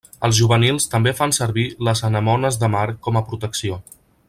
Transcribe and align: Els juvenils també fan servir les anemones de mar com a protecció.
Els 0.27 0.37
juvenils 0.37 0.87
també 0.93 1.13
fan 1.19 1.33
servir 1.39 1.67
les 1.89 2.03
anemones 2.09 2.59
de 2.65 2.71
mar 2.77 2.85
com 3.09 3.21
a 3.21 3.25
protecció. 3.31 3.79